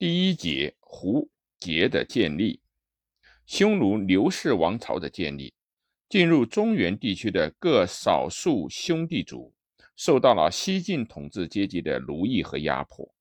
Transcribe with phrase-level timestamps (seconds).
[0.00, 2.60] 第一节，胡节的建立，
[3.46, 5.52] 匈奴刘氏王朝的建立，
[6.08, 9.52] 进入中原地区的各少数兄弟族
[9.96, 13.12] 受到了西晋统治阶级的奴役和压迫，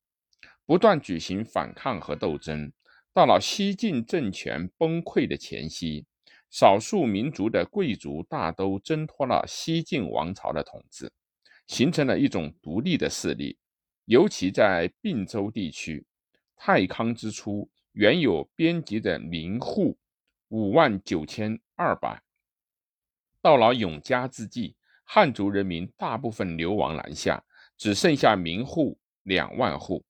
[0.67, 2.71] 不断举行反抗和斗争。
[3.11, 6.05] 到了西晋政权崩溃的前夕，
[6.51, 11.11] 少数民族的贵族大都挣脱了西晋王朝的统治，
[11.65, 13.57] 形成了一种独立的势力。
[14.05, 16.05] 尤其在并州地区，
[16.57, 19.97] 太康之初，原有编辑的民户
[20.49, 22.21] 五万九千二百。
[23.41, 24.75] 到了永嘉之际，
[25.05, 27.41] 汉族人民大部分流亡南下，
[27.77, 30.03] 只剩下民户两万户。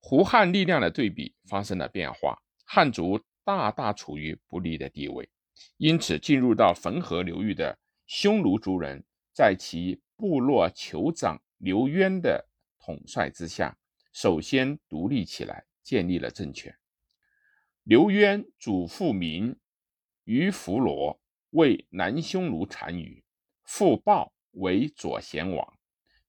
[0.00, 5.28] 胡汉力量的对比发生了变化，汉族大大处于不利的地位，
[5.78, 12.46] 因此进入到汾河流域的匈奴族人，在其部落酋长刘渊的
[12.78, 13.76] 统帅之下，
[14.12, 16.76] 首先独立起来，建立了政权。
[17.84, 19.56] 刘渊祖父名
[20.24, 23.22] 于弗罗，为南匈奴单于，
[23.62, 25.78] 父豹为左贤王。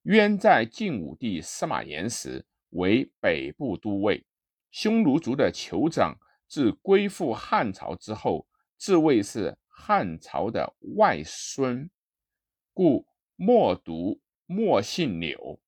[0.04, 2.46] 渊在晋武帝司马炎时。
[2.72, 4.26] 为北部都尉，
[4.72, 6.14] 匈奴族的酋长
[6.48, 8.46] 自归附汉朝之后，
[8.76, 11.90] 自谓是汉朝的外孙，
[12.74, 15.62] 故莫读莫姓柳。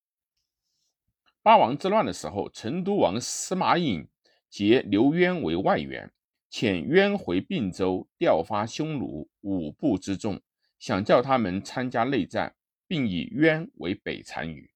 [1.42, 4.08] 八王之乱的时候，成都王司马颖
[4.50, 6.12] 结刘渊为外援，
[6.52, 10.42] 遣渊回并州，调发匈奴五部之众，
[10.78, 12.56] 想叫他们参加内战，
[12.88, 14.70] 并以渊为北单于。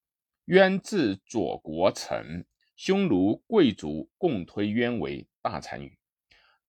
[0.46, 2.44] 渊至左国城，
[2.76, 5.98] 匈奴贵族共推渊为大单于。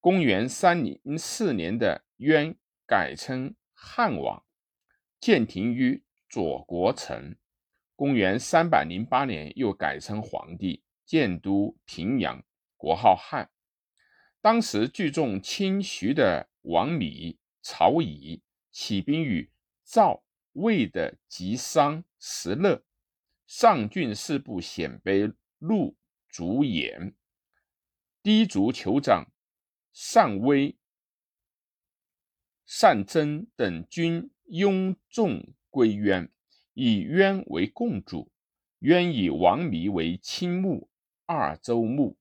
[0.00, 2.54] 公元三零四年的渊
[2.86, 4.44] 改称汉王，
[5.20, 7.34] 建亭于左国城。
[7.96, 12.44] 公元三百零八年又改称皇帝，建都平阳，
[12.76, 13.50] 国号汉。
[14.40, 19.50] 当时聚众亲徐的王弥、曹乙起兵与
[19.82, 22.84] 赵、魏的吉商、石勒。
[23.46, 25.96] 上郡四部鲜卑陆
[26.28, 27.14] 卒延、
[28.24, 29.30] 氐族酋长
[30.12, 30.76] 单威、
[32.80, 36.28] 单真等军拥众归渊，
[36.76, 38.30] 以渊为共主。
[38.80, 40.90] 渊以王弥为亲牧，
[41.24, 42.18] 二州牧。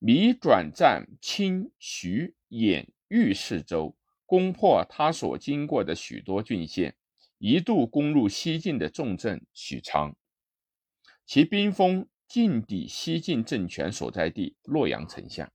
[0.00, 6.96] 弥转战清徐兖豫四州，攻破他所经过的许多郡县。
[7.38, 10.16] 一度攻入西晋的重镇许昌，
[11.24, 15.52] 其兵锋尽抵西晋政权所在地洛阳城下。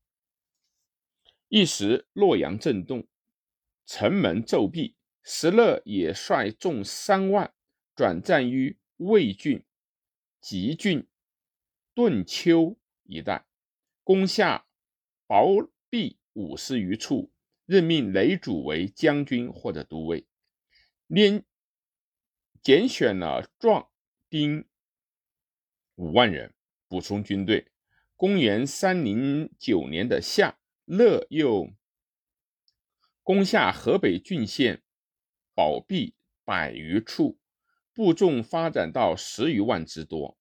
[1.50, 3.06] 一时洛阳震动，
[3.86, 4.96] 城门骤闭。
[5.22, 7.54] 石勒也率众三万
[8.00, 9.66] 转战于魏郡、
[10.40, 11.06] 吉郡、
[11.94, 13.46] 顿丘一带，
[14.06, 14.66] 攻下
[15.28, 17.34] 薄壁五十余处，
[17.66, 20.26] 任命雷主为将军或者都尉，
[21.08, 21.44] 连。
[22.62, 23.90] 拣选了壮
[24.30, 24.66] 丁
[25.96, 26.54] 五万人
[26.88, 27.70] 补充军队。
[28.16, 31.74] 公元三零九年的夏，乐又
[33.24, 34.84] 攻下河北郡县
[35.54, 37.38] 保壁百余处，
[38.00, 40.38] 部众发展到十余万之多。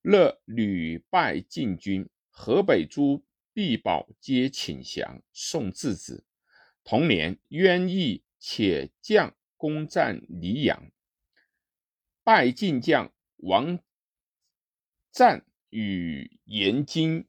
[0.00, 6.24] 乐屡败晋军，河北诸必保皆请降，送质子。
[6.82, 10.90] 同年，渊义且将攻占黎阳。
[12.24, 13.78] 败晋将王
[15.10, 17.26] 赞与严金，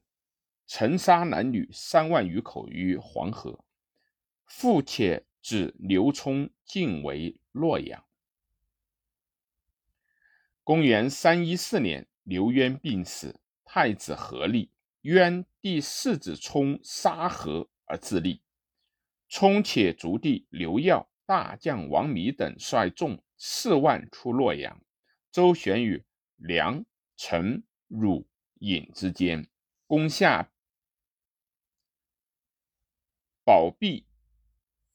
[0.65, 3.65] 沉杀男女三万余口于黄河。
[4.45, 8.01] 复且指刘聪进为洛阳。
[10.67, 14.69] 公元三一四年，刘渊病死，太子何立，
[15.03, 18.41] 渊第四子冲杀何而自立。
[19.29, 24.81] 冲且族弟刘耀、大将王弥等率众四万出洛阳。
[25.31, 26.03] 周旋于
[26.35, 26.83] 梁、
[27.15, 29.47] 陈、汝、尹之间，
[29.85, 30.51] 攻下
[33.45, 34.05] 宝璧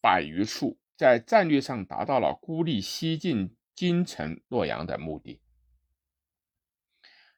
[0.03, 5.41] 百余处，在战略上达到了孤立西晋京城洛阳的目的。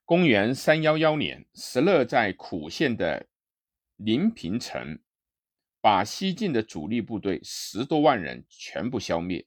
[0.05, 3.27] 公元三幺幺年，石勒在苦县的
[3.97, 5.01] 临平城，
[5.81, 9.47] 把西晋的主力部队十多万人全部消灭。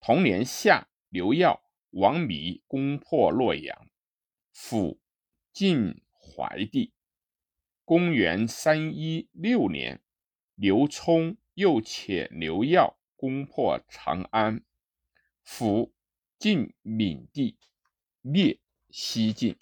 [0.00, 1.62] 同年夏，刘耀。
[1.90, 3.88] 王弥攻破洛阳，
[4.54, 4.98] 抚
[5.54, 6.92] 晋怀帝。
[7.86, 10.02] 公元三一六年，
[10.56, 14.62] 刘聪又遣刘耀攻破长安，
[15.46, 15.92] 抚
[16.38, 17.56] 晋闵帝，
[18.20, 18.60] 灭
[18.90, 19.56] 西晋。